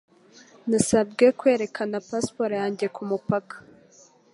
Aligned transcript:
Nasabwe 0.69 1.25
kwerekana 1.39 1.95
pasiporo 2.09 2.53
yanjye 2.61 2.85
kumupaka. 2.95 3.55